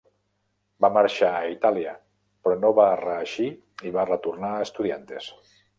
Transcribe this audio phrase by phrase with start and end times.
[0.85, 1.93] Va marxar a Itàlia,
[2.47, 3.51] però no va reeixir
[3.91, 5.35] i va retornar a Estudiantes.